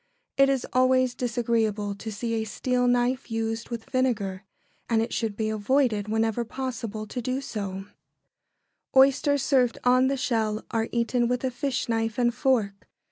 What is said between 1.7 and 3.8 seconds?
to see a steel knife used